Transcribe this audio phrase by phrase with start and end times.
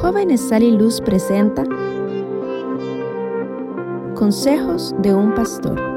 [0.00, 1.62] Jóvenes Sal y Luz presenta
[4.14, 5.89] Consejos de un Pastor.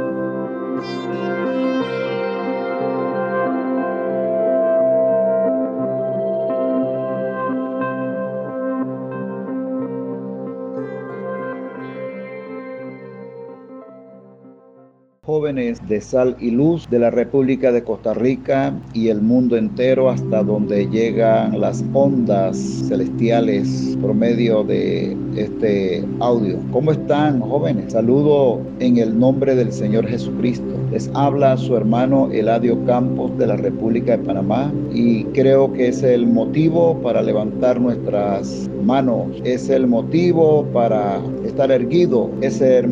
[15.44, 20.09] Jóvenes de sal y luz de la República de Costa Rica y el mundo entero
[20.09, 26.58] hasta donde llegan las ondas celestiales por medio de este audio.
[26.72, 27.94] ¿Cómo están jóvenes?
[27.94, 30.66] Saludo en el nombre del Señor Jesucristo.
[30.92, 36.04] Les habla su hermano Eladio Campos de la República de Panamá y creo que es
[36.04, 42.88] el motivo para levantar nuestras manos, es el motivo para estar erguido, es el,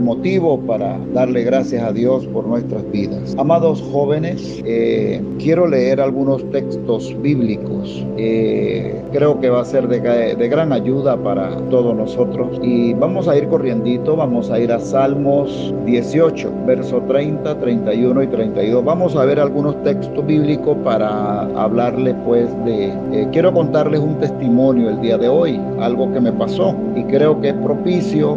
[0.00, 3.34] motivo para darle gracias a Dios por nuestras vidas.
[3.38, 8.04] Amados jóvenes, eh, quiero leer algunos textos bíblicos.
[8.18, 12.58] Eh, creo que va a ser de gran ayuda para todos nosotros.
[12.62, 18.26] Y vamos a ir corriendito, vamos a ir a Salmos 18, verso 30, 31 y
[18.26, 18.84] 32.
[18.84, 22.88] Vamos a ver algunos textos bíblicos para hablarles pues de...
[23.12, 27.40] Eh, quiero contarles un testimonio el día de hoy, algo que me pasó y creo
[27.40, 28.36] que es propicio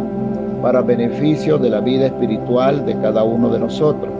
[0.64, 4.10] para beneficio de la vida espiritual de cada uno de nosotros.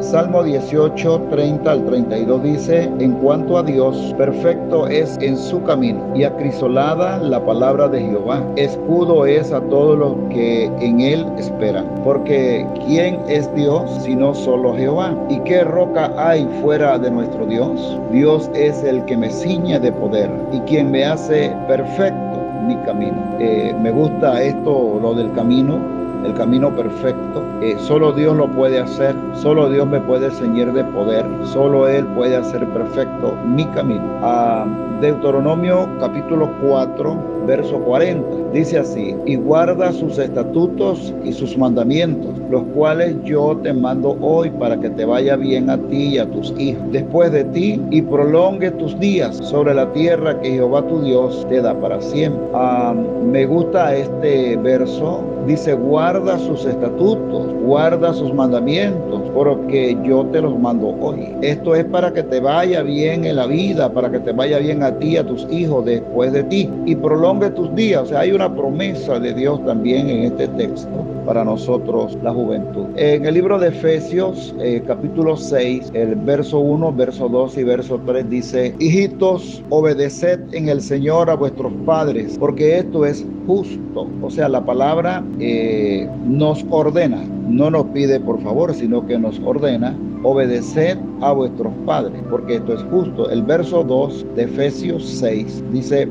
[0.00, 6.04] Salmo 18, 30 al 32 dice, en cuanto a Dios, perfecto es en su camino
[6.14, 8.44] y acrisolada la palabra de Jehová.
[8.56, 11.86] Escudo es a todos los que en él esperan.
[12.04, 15.16] Porque ¿quién es Dios sino solo Jehová?
[15.30, 17.98] ¿Y qué roca hay fuera de nuestro Dios?
[18.10, 22.31] Dios es el que me ciñe de poder y quien me hace perfecto
[22.62, 23.36] mi camino.
[23.38, 25.78] Eh, me gusta esto, lo del camino,
[26.24, 27.44] el camino perfecto.
[27.60, 32.06] Eh, solo Dios lo puede hacer, solo Dios me puede ceñir de poder, solo Él
[32.08, 34.18] puede hacer perfecto mi camino.
[34.22, 34.66] Ah,
[35.00, 38.41] Deuteronomio capítulo 4, verso 40.
[38.52, 44.50] Dice así, y guarda sus estatutos y sus mandamientos, los cuales yo te mando hoy
[44.50, 48.02] para que te vaya bien a ti y a tus hijos después de ti y
[48.02, 52.42] prolongue tus días sobre la tierra que Jehová tu Dios te da para siempre.
[52.52, 52.94] Ah,
[53.24, 60.56] me gusta este verso Dice, guarda sus estatutos, guarda sus mandamientos, porque yo te los
[60.56, 61.34] mando hoy.
[61.42, 64.84] Esto es para que te vaya bien en la vida, para que te vaya bien
[64.84, 68.02] a ti, a tus hijos después de ti y prolongue tus días.
[68.02, 70.88] O sea, hay una promesa de Dios también en este texto
[71.26, 72.86] para nosotros, la juventud.
[72.96, 78.00] En el libro de Efesios, eh, capítulo 6, el verso 1, verso 2 y verso
[78.04, 84.08] 3 dice, hijitos, obedeced en el Señor a vuestros padres, porque esto es justo.
[84.22, 89.40] O sea, la palabra eh, nos ordena, no nos pide por favor, sino que nos
[89.44, 93.30] ordena obedecer a vuestros padres, porque esto es justo.
[93.30, 96.08] El verso 2 de Efesios 6 dice,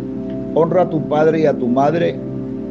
[0.56, 2.16] honra a tu padre y a tu madre,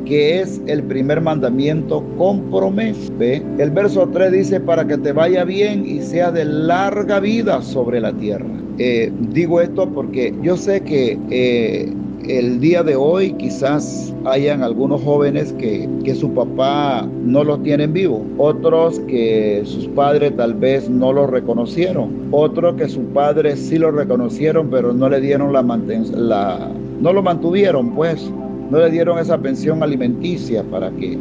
[0.05, 3.13] que es el primer mandamiento con promesa.
[3.19, 3.43] ¿Ve?
[3.59, 8.01] El verso 3 dice, para que te vaya bien y sea de larga vida sobre
[8.01, 8.47] la tierra.
[8.79, 11.93] Eh, digo esto porque yo sé que eh,
[12.27, 17.93] el día de hoy quizás hayan algunos jóvenes que, que su papá no los tienen
[17.93, 23.79] vivo, otros que sus padres tal vez no lo reconocieron, otros que sus padres sí
[23.79, 28.31] lo reconocieron pero no le dieron la, la no lo mantuvieron pues,
[28.71, 31.19] no le dieron esa pensión alimenticia para que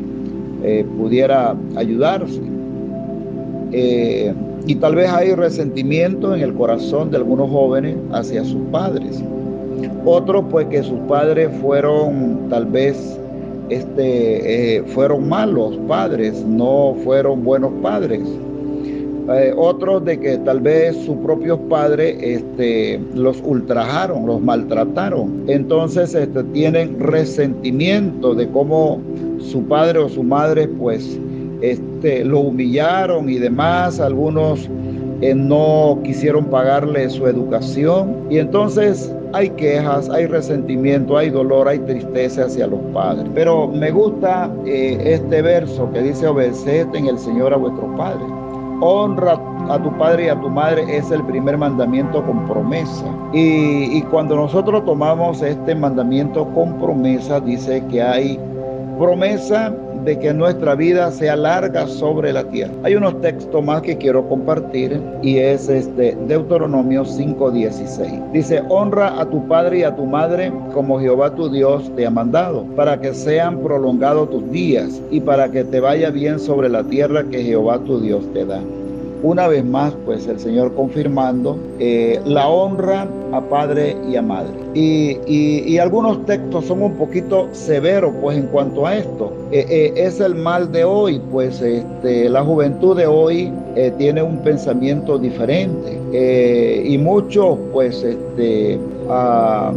[0.63, 2.41] eh, pudiera ayudarse.
[3.72, 4.34] Eh,
[4.67, 9.23] y tal vez hay resentimiento en el corazón de algunos jóvenes hacia sus padres.
[10.06, 13.19] Otros pues que sus padres fueron tal vez
[13.69, 18.22] este, eh, fueron malos padres, no fueron buenos padres.
[19.31, 25.44] Eh, otros de que tal vez sus propios padres este, los ultrajaron, los maltrataron.
[25.47, 29.00] Entonces este, tienen resentimiento de cómo
[29.40, 31.19] su padre o su madre pues
[31.62, 34.00] este, lo humillaron y demás.
[34.00, 34.67] Algunos
[35.22, 38.16] eh, no quisieron pagarle su educación.
[38.31, 43.28] Y entonces hay quejas, hay resentimiento, hay dolor, hay tristeza hacia los padres.
[43.35, 48.39] Pero me gusta eh, este verso que dice, obedeced en el Señor a vuestros padres.
[48.81, 49.40] Honra
[49.70, 53.05] a tu padre y a tu madre es el primer mandamiento con promesa.
[53.34, 58.40] Y, cuando nosotros tomamos este mandamiento con promesa, dice que hay
[58.97, 59.73] promesa
[60.05, 62.73] de que nuestra vida sea larga sobre la tierra.
[62.84, 68.22] Hay unos textos más que quiero compartir y es este Deuteronomio 5:16.
[68.34, 72.09] Dice, "Honra a tu padre y a tu madre como Jehová tu Dios te ha
[72.09, 76.84] mandado, para que sean prolongados tus días y para que te vaya bien sobre la
[76.84, 78.61] tierra que Jehová tu Dios te da."
[79.21, 84.53] Una vez más, pues el Señor confirmando eh, la honra a padre y a madre.
[84.73, 89.31] Y, algunos textos son un poquito severos, pues en cuanto a esto.
[89.51, 93.51] Eh, eh, es el mal de hoy, pues este, la juventud de hoy
[93.97, 95.97] tiene un pensamiento diferente.
[96.85, 98.77] y muchos, pues, este,
[99.09, 99.71] ah,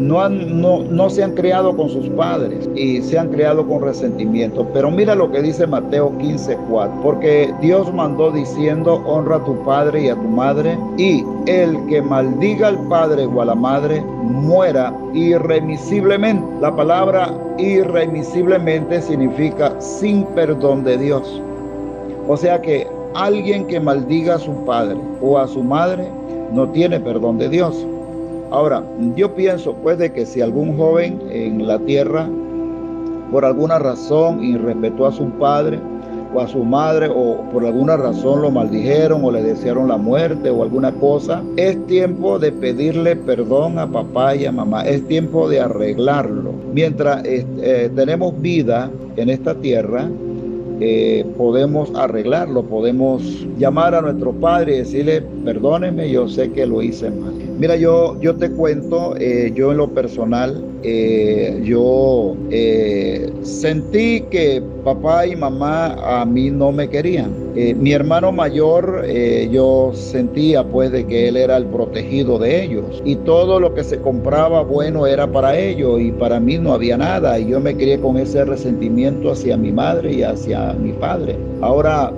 [0.00, 3.82] no, han, no, no se han criado con sus padres y se han criado con
[3.82, 4.66] resentimiento.
[4.72, 7.00] Pero mira lo que dice Mateo 15, 4.
[7.02, 12.00] Porque Dios mandó diciendo, honra a tu padre y a tu madre, y el que
[12.02, 16.44] maldiga al padre o a la madre, muera irremisiblemente.
[16.60, 21.40] La palabra irremisiblemente significa sin perdón de Dios.
[22.26, 26.08] O sea que alguien que maldiga a su padre o a su madre
[26.52, 27.86] no tiene perdón de Dios.
[28.50, 28.82] Ahora,
[29.16, 32.28] yo pienso pues de que si algún joven en la tierra
[33.30, 35.78] por alguna razón irrespetó a su padre
[36.34, 40.50] o a su madre o por alguna razón lo maldijeron o le desearon la muerte
[40.50, 45.48] o alguna cosa, es tiempo de pedirle perdón a papá y a mamá, es tiempo
[45.48, 46.52] de arreglarlo.
[46.72, 50.08] Mientras eh, tenemos vida en esta tierra,
[50.80, 56.80] eh, podemos arreglarlo, podemos llamar a nuestro padre y decirle, perdóneme, yo sé que lo
[56.80, 57.49] hice mal.
[57.60, 64.62] Mira, yo, yo te cuento, eh, yo en lo personal, eh, yo eh, sentí que
[64.82, 67.50] papá y mamá a mí no me querían.
[67.76, 69.04] mi hermano mayor,
[69.50, 73.84] yo sentía pues de que él era el protegido de ellos y todo lo que
[73.84, 77.74] se compraba bueno era para ellos y para mí no había nada y yo me
[77.74, 81.36] crié con ese resentimiento hacia mi madre y hacia mi padre.
[81.60, 82.10] Ahora,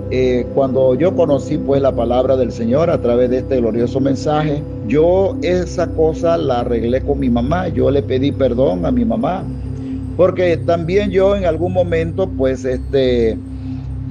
[0.55, 5.37] cuando yo conocí pues la palabra del Señor a través de este glorioso mensaje, yo
[5.43, 9.45] esa cosa la arreglé con mi mamá, yo le pedí perdón a mi mamá,
[10.17, 13.39] porque también yo en algún momento pues este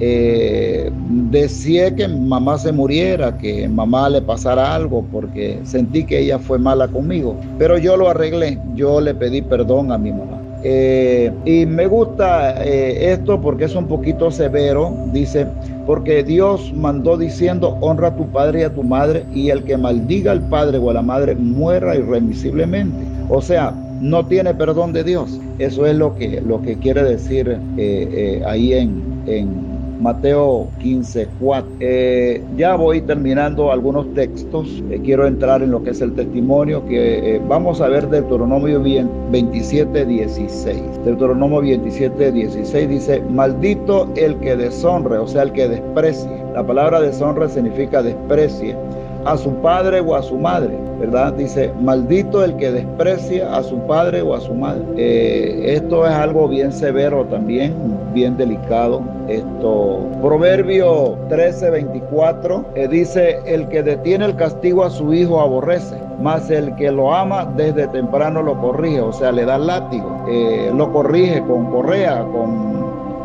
[0.00, 0.90] eh,
[1.30, 6.58] deseé que mamá se muriera, que mamá le pasara algo, porque sentí que ella fue
[6.58, 10.41] mala conmigo, pero yo lo arreglé, yo le pedí perdón a mi mamá.
[10.64, 15.46] Eh, y me gusta eh, esto porque es un poquito severo, dice,
[15.86, 19.76] porque Dios mandó diciendo, honra a tu padre y a tu madre, y el que
[19.76, 23.04] maldiga al padre o a la madre muera irremisiblemente.
[23.28, 25.40] O sea, no tiene perdón de Dios.
[25.58, 29.71] Eso es lo que, lo que quiere decir eh, ahí en, en
[30.02, 31.70] Mateo 15, 4.
[31.78, 34.82] Eh, ya voy terminando algunos textos.
[34.90, 38.82] Eh, quiero entrar en lo que es el testimonio que eh, vamos a ver Deuteronomio
[38.82, 40.82] 27, 16.
[41.04, 46.30] Deuteronomio 27, 16 dice, maldito el que deshonre, o sea, el que desprecie.
[46.52, 48.76] La palabra deshonre significa desprecie
[49.24, 51.32] a su padre o a su madre, ¿verdad?
[51.34, 54.82] Dice, maldito el que desprecia a su padre o a su madre.
[54.96, 57.74] Eh, esto es algo bien severo también,
[58.12, 59.02] bien delicado.
[59.28, 65.96] Esto, Proverbio 13, 24, eh, dice, el que detiene el castigo a su hijo aborrece,
[66.20, 70.70] mas el que lo ama desde temprano lo corrige, o sea, le da látigo, eh,
[70.74, 72.81] lo corrige con correa, con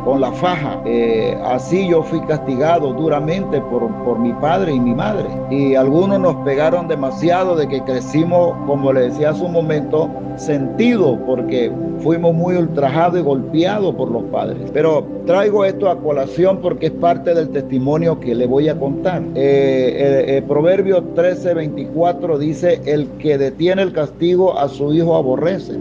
[0.07, 0.81] con la faja.
[0.85, 5.25] Eh, así yo fui castigado duramente por, por mi padre y mi madre.
[5.51, 11.19] Y algunos nos pegaron demasiado de que crecimos, como le decía hace un momento, sentido,
[11.25, 14.71] porque fuimos muy ultrajados y golpeados por los padres.
[14.71, 19.21] Pero traigo esto a colación porque es parte del testimonio que le voy a contar.
[19.35, 25.73] Eh, el, Proverbio 13, 24 dice, el que detiene el castigo a su hijo aborrece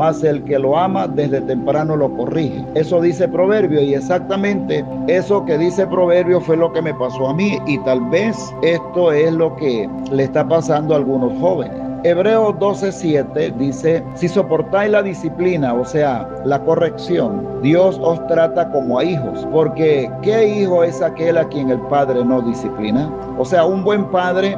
[0.00, 2.64] mas el que lo ama desde temprano lo corrige.
[2.74, 7.34] Eso dice Proverbio y exactamente eso que dice Proverbio fue lo que me pasó a
[7.34, 11.76] mí y tal vez esto es lo que le está pasando a algunos jóvenes.
[12.02, 19.00] Hebreos 12:7 dice, si soportáis la disciplina, o sea, la corrección, Dios os trata como
[19.00, 23.12] a hijos, porque ¿qué hijo es aquel a quien el padre no disciplina?
[23.36, 24.56] O sea, un buen padre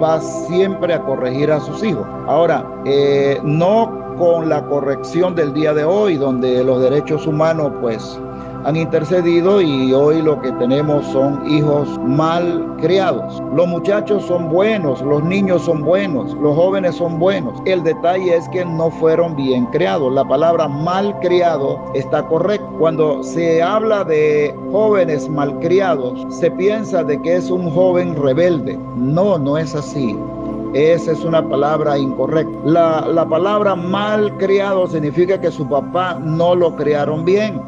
[0.00, 2.06] va siempre a corregir a sus hijos.
[2.28, 8.18] Ahora, eh, no con la corrección del día de hoy, donde los derechos humanos pues
[8.64, 13.42] han intercedido y hoy lo que tenemos son hijos mal criados.
[13.54, 17.60] Los muchachos son buenos, los niños son buenos, los jóvenes son buenos.
[17.66, 20.12] El detalle es que no fueron bien criados.
[20.12, 22.66] La palabra mal criado está correcta.
[22.78, 28.78] Cuando se habla de jóvenes mal criados, se piensa de que es un joven rebelde.
[28.96, 30.16] No, no es así.
[30.74, 32.58] Esa es una palabra incorrecta.
[32.64, 37.60] La, la palabra mal criado significa que su papá no lo criaron bien,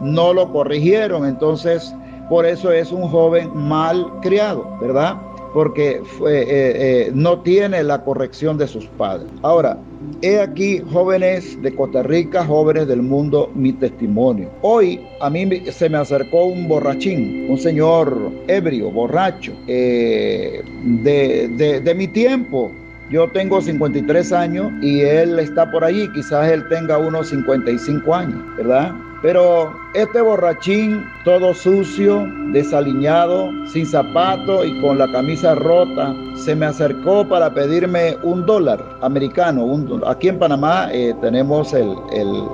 [0.00, 1.26] no lo corrigieron.
[1.26, 1.92] Entonces,
[2.28, 5.16] por eso es un joven mal criado, ¿verdad?
[5.54, 9.28] Porque eh, eh, no tiene la corrección de sus padres.
[9.42, 9.78] Ahora,
[10.22, 14.50] he aquí, jóvenes de Costa Rica, jóvenes del mundo, mi testimonio.
[14.62, 20.62] Hoy a mí se me acercó un borrachín, un señor ebrio, borracho, eh,
[21.02, 22.70] de, de, de mi tiempo,
[23.10, 28.38] yo tengo 53 años y él está por allí, quizás él tenga unos 55 años,
[28.56, 28.94] ¿verdad?
[29.20, 36.66] Pero este borrachín, todo sucio, desaliñado, sin zapato y con la camisa rota, se me
[36.66, 39.66] acercó para pedirme un dólar americano.
[40.06, 42.44] aquí en Panamá eh, tenemos el, el,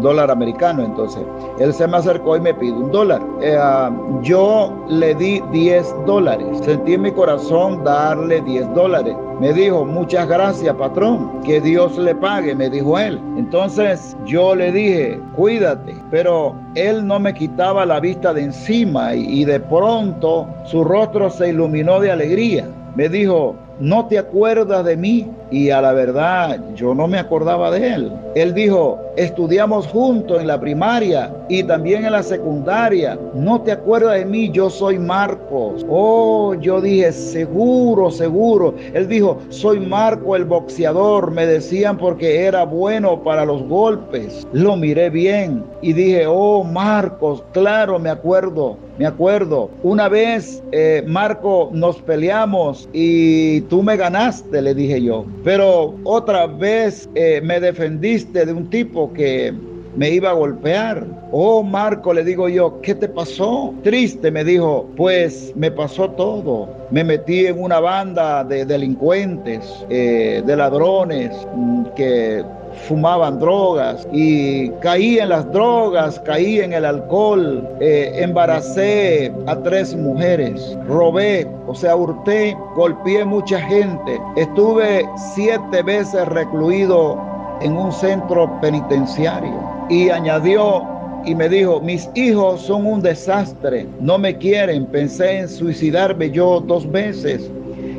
[0.00, 1.22] dólar americano, entonces
[1.58, 3.22] él se me acercó y me pide un dólar.
[3.40, 3.90] Eh, ah,
[4.22, 6.46] yo le di 10 dólares.
[6.62, 9.16] Sentí en mi corazón darle 10 dólares.
[9.40, 13.18] Me dijo, muchas gracias, patrón, que Dios le pague, me dijo él.
[13.38, 19.46] Entonces yo le dije, cuídate, pero él no me quitaba la vista de encima y,
[19.46, 22.68] de pronto su rostro se iluminó de alegría.
[22.94, 25.30] Me dijo, ¿no te acuerdas de mí?
[25.50, 28.12] Y a la verdad, yo no me acordaba de él.
[28.34, 33.18] Él dijo, estudiamos juntos en la primaria y también en la secundaria.
[33.34, 34.50] ¿No te acuerdas de mí?
[34.50, 35.84] Yo soy Marcos.
[35.88, 38.74] Oh, yo dije, seguro, seguro.
[38.94, 41.32] Él dijo, soy Marco el boxeador.
[41.32, 44.46] Me decían porque era bueno para los golpes.
[44.52, 48.76] Lo miré bien y dije, oh, Marcos, claro, me acuerdo.
[49.00, 55.24] Me acuerdo, una vez eh, Marco nos peleamos y tú me ganaste, le dije yo.
[55.42, 59.52] Pero otra vez eh, me defendiste de un tipo que
[59.94, 61.06] me iba a golpear.
[61.32, 63.74] Oh, Marco, le digo yo, ¿qué te pasó?
[63.82, 66.68] Triste, me dijo, pues me pasó todo.
[66.90, 72.44] Me metí en una banda de delincuentes, eh, de ladrones, mm, que
[72.88, 79.94] fumaban drogas y caí en las drogas, caí en el alcohol, eh, embaracé a tres
[79.94, 87.18] mujeres, robé, o sea, hurté, golpeé mucha gente, estuve siete veces recluido
[87.60, 89.52] en un centro penitenciario.
[89.88, 90.86] Y añadió
[91.24, 96.60] y me dijo, mis hijos son un desastre, no me quieren, pensé en suicidarme yo
[96.60, 97.50] dos veces.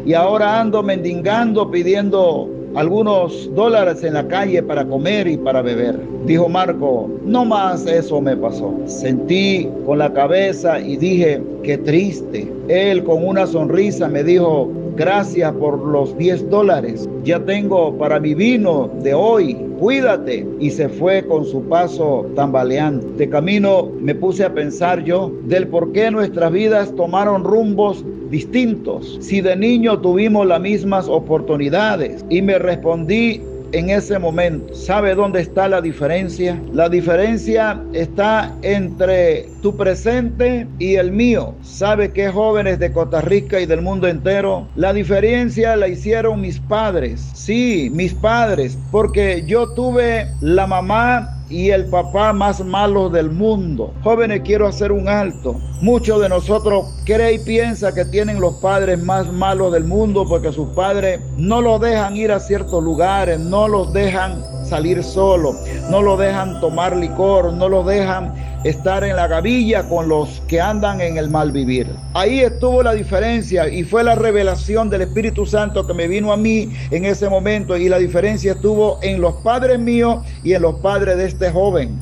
[0.06, 6.00] Y ahora ando mendigando pidiendo algunos dólares en la calle para comer y para beber.
[6.26, 8.74] Dijo Marco, no más eso me pasó.
[8.86, 12.52] Sentí con la cabeza y dije, qué triste.
[12.68, 17.10] Él con una sonrisa me dijo, gracias por los 10 dólares.
[17.24, 19.71] Ya tengo para mi vino de hoy.
[19.82, 20.48] Cuídate.
[20.60, 23.08] Y se fue con su paso tambaleando.
[23.18, 29.18] De camino me puse a pensar yo del por qué nuestras vidas tomaron rumbos distintos.
[29.22, 33.42] Si de niño tuvimos las mismas oportunidades y me respondí
[33.72, 34.74] en ese momento.
[34.74, 36.62] ¿Sabe dónde está la diferencia?
[36.74, 41.56] La diferencia está entre tu presente y el mío.
[41.62, 44.68] ¿Sabe qué jóvenes de Costa Rica y del mundo entero?
[44.76, 47.22] La diferencia la hicieron mis padres.
[47.34, 53.94] Sí, mis padres, porque yo tuve la mamá y el papá más malo del mundo.
[54.04, 55.56] Jóvenes, quiero hacer un alto.
[55.82, 60.54] Muchos de nosotros cree y piensa que tienen los padres más malos del mundo porque
[60.54, 65.54] sus padres no los dejan ir a ciertos lugares, no los dejan salir solo,
[65.90, 70.62] no los dejan tomar licor, no los dejan estar en la gavilla con los que
[70.62, 71.88] andan en el mal vivir.
[72.14, 76.38] Ahí estuvo la diferencia y fue la revelación del Espíritu Santo que me vino a
[76.38, 80.76] mí en ese momento y la diferencia estuvo en los padres míos y en los
[80.76, 81.98] padres de este joven.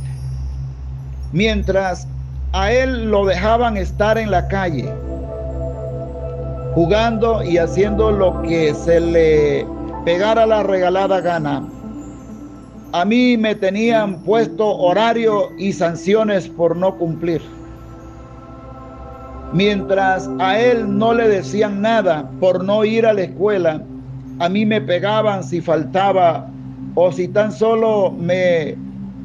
[1.32, 2.08] Mientras
[2.52, 4.92] a él lo dejaban estar en la calle,
[6.74, 9.66] jugando y haciendo lo que se le
[10.04, 11.64] pegara la regalada gana
[12.92, 17.42] a mí me tenían puesto horario y sanciones por no cumplir.
[19.54, 23.84] Mientras a él no le decían nada por no ir a la escuela,
[24.40, 26.48] a mí me pegaban si faltaba
[26.96, 28.76] o si tan solo me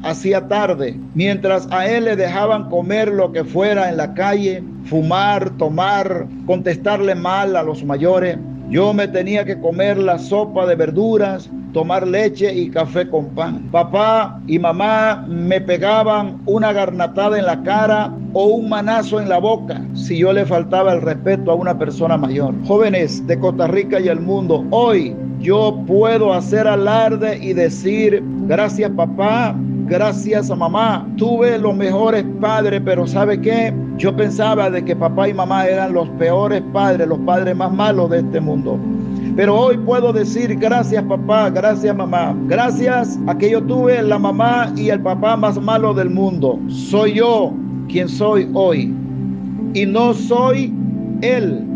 [0.03, 0.95] hacía tarde.
[1.13, 7.15] Mientras a él le dejaban comer lo que fuera en la calle, fumar, tomar, contestarle
[7.15, 8.37] mal a los mayores,
[8.69, 13.69] yo me tenía que comer la sopa de verduras, tomar leche y café con pan.
[13.71, 19.39] Papá y mamá me pegaban una garnatada en la cara o un manazo en la
[19.39, 22.55] boca si yo le faltaba el respeto a una persona mayor.
[22.65, 28.89] Jóvenes de Costa Rica y el mundo, hoy yo puedo hacer alarde y decir, gracias
[28.91, 29.55] papá,
[29.85, 33.73] gracias a mamá, tuve los mejores padres, pero ¿sabe qué?
[33.97, 38.09] Yo pensaba de que papá y mamá eran los peores padres, los padres más malos
[38.09, 38.79] de este mundo.
[39.35, 44.71] Pero hoy puedo decir gracias papá, gracias mamá, gracias a que yo tuve la mamá
[44.75, 46.59] y el papá más malo del mundo.
[46.67, 47.53] Soy yo
[47.89, 48.93] quien soy hoy
[49.73, 50.73] y no soy
[51.21, 51.74] él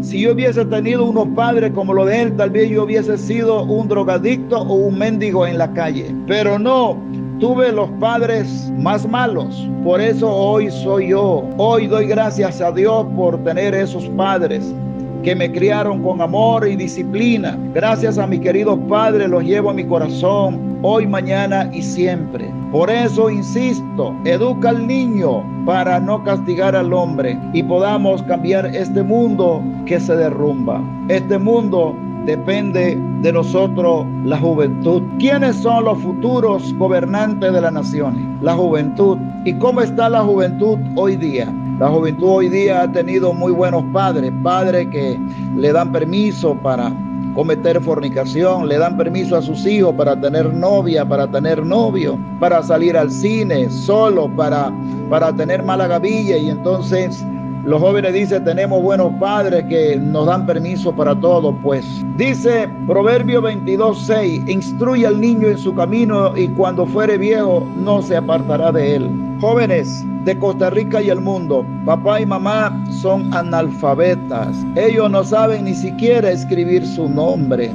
[0.00, 3.62] Si yo hubiese tenido unos padres como lo de él, tal vez yo hubiese sido
[3.64, 6.14] un drogadicto o un mendigo en la calle.
[6.26, 6.96] Pero no,
[7.38, 9.68] tuve los padres más malos.
[9.84, 11.44] Por eso hoy soy yo.
[11.58, 14.74] Hoy doy gracias a Dios por tener esos padres
[15.22, 17.58] que me criaron con amor y disciplina.
[17.74, 22.48] Gracias a mis queridos padres los llevo a mi corazón, hoy, mañana y siempre.
[22.70, 29.02] Por eso insisto, educa al niño para no castigar al hombre y podamos cambiar este
[29.02, 30.80] mundo que se derrumba.
[31.08, 31.96] Este mundo
[32.26, 35.02] depende de nosotros la juventud.
[35.18, 38.24] ¿Quiénes son los futuros gobernantes de las naciones?
[38.40, 39.18] La juventud.
[39.44, 41.52] ¿Y cómo está la juventud hoy día?
[41.80, 45.18] La juventud hoy día ha tenido muy buenos padres, padres que
[45.56, 46.92] le dan permiso para
[47.34, 52.62] cometer fornicación, le dan permiso a sus hijos para tener novia, para tener novio, para
[52.62, 54.72] salir al cine, solo para,
[55.08, 57.24] para tener mala gavilla y entonces
[57.64, 61.84] los jóvenes dicen, tenemos buenos padres que nos dan permiso para todo, pues.
[62.16, 68.16] Dice Proverbio 22.6, instruye al niño en su camino y cuando fuere viejo no se
[68.16, 69.10] apartará de él.
[69.40, 74.56] Jóvenes de Costa Rica y el mundo, papá y mamá son analfabetas.
[74.76, 77.72] Ellos no saben ni siquiera escribir su nombre.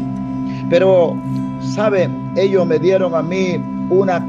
[0.69, 1.15] Pero,
[1.61, 2.09] ¿sabe?
[2.35, 3.59] Ellos me dieron a mí
[3.89, 4.25] una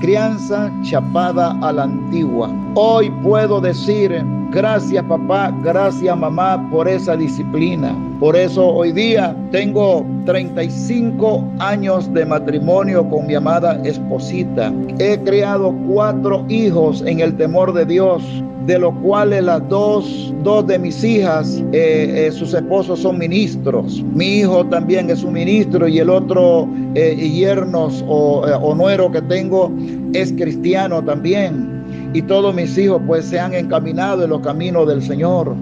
[0.00, 2.50] crianza chapada a la antigua.
[2.74, 7.94] Hoy puedo decir Gracias papá, gracias mamá por esa disciplina.
[8.18, 14.72] Por eso hoy día tengo 35 años de matrimonio con mi amada esposita.
[14.98, 18.22] He creado cuatro hijos en el temor de Dios,
[18.66, 24.02] de los cuales las dos, dos de mis hijas, eh, eh, sus esposos son ministros.
[24.14, 29.22] Mi hijo también es un ministro y el otro eh, yernos o, o nuero que
[29.22, 29.72] tengo
[30.12, 31.78] es cristiano también
[32.12, 35.54] y todos mis hijos pues se han encaminado en los caminos del Señor.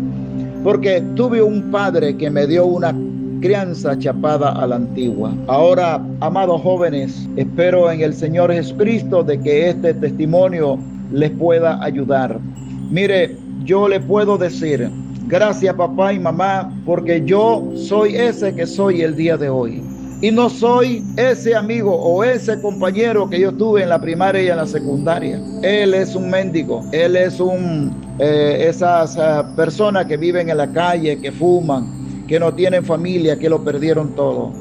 [0.63, 2.95] Porque tuve un padre que me dio una
[3.41, 5.33] crianza chapada a la antigua.
[5.47, 10.79] Ahora, amados jóvenes, espero en el Señor Jesucristo de que este testimonio
[11.13, 12.41] les pueda ayudar.
[12.91, 14.89] Mire, yo le puedo decir,
[15.27, 19.83] gracias papá y mamá, porque yo soy ese que soy el día de hoy.
[20.23, 24.49] Y no soy ese amigo o ese compañero que yo tuve en la primaria y
[24.49, 25.39] en la secundaria.
[25.63, 26.83] Él es un mendigo.
[26.91, 32.41] Él es un eh, esas eh, personas que viven en la calle, que fuman, que
[32.41, 34.53] no tienen familia, que lo perdieron todo.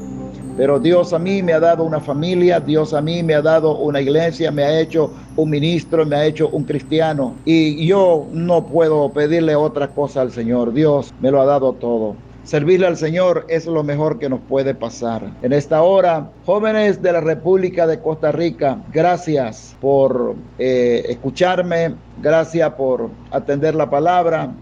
[0.56, 3.76] Pero Dios a mí me ha dado una familia, Dios a mí me ha dado
[3.76, 7.34] una iglesia, me ha hecho un ministro, me ha hecho un cristiano.
[7.44, 10.72] Y yo no puedo pedirle otra cosa al Señor.
[10.72, 12.16] Dios me lo ha dado todo.
[12.44, 15.22] Servirle al Señor es lo mejor que nos puede pasar.
[15.42, 22.72] En esta hora, jóvenes de la República de Costa Rica, gracias por eh, escucharme, gracias
[22.74, 24.52] por atender la palabra.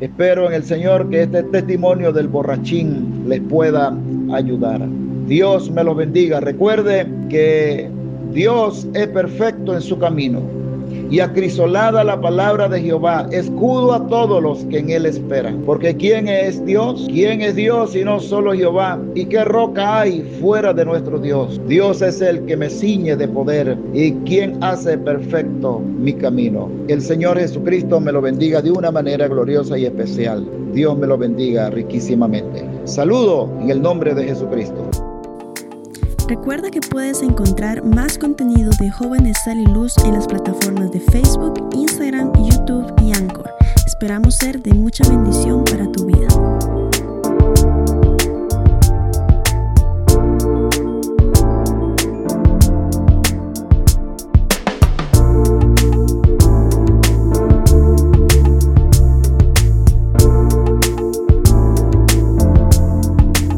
[0.00, 3.96] Espero en el Señor que este testimonio del borrachín les pueda
[4.32, 4.82] ayudar.
[5.32, 6.40] Dios me los bendiga.
[6.40, 7.88] Recuerde que
[8.34, 10.42] Dios es perfecto en su camino
[11.10, 15.62] y acrisolada la palabra de Jehová, escudo a todos los que en él esperan.
[15.64, 17.06] Porque ¿quién es Dios?
[17.10, 19.00] ¿Quién es Dios y no solo Jehová?
[19.14, 21.58] ¿Y qué roca hay fuera de nuestro Dios?
[21.66, 26.68] Dios es el que me ciñe de poder y quien hace perfecto mi camino.
[26.88, 30.46] El Señor Jesucristo me lo bendiga de una manera gloriosa y especial.
[30.74, 32.66] Dios me lo bendiga riquísimamente.
[32.84, 35.11] Saludo en el nombre de Jesucristo.
[36.28, 41.00] Recuerda que puedes encontrar más contenido de Jóvenes Sal y Luz en las plataformas de
[41.00, 43.50] Facebook, Instagram, YouTube y Anchor.
[43.86, 46.28] Esperamos ser de mucha bendición para tu vida.